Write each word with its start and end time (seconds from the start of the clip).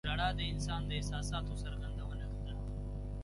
•ژړا 0.09 0.29
د 0.37 0.39
انسان 0.51 0.81
د 0.87 0.91
احساساتو 0.99 1.53
څرګندونه 1.63 2.25
ده. 2.45 2.53